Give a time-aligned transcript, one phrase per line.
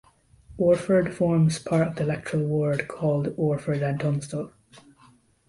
[0.57, 4.49] Orford forms part of the electoral ward called Orford and Tunstall.